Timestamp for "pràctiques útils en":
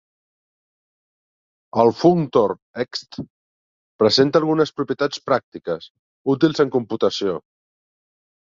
5.29-6.73